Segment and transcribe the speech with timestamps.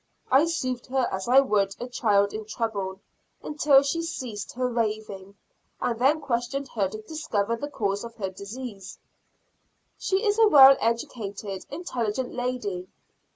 [0.31, 3.01] I soothed her as I would a child in trouble,
[3.43, 5.35] until she ceased her raving,
[5.79, 8.97] and then questioned her to discover the cause of her disease.
[9.99, 12.87] She is a well educated, intelligent lady.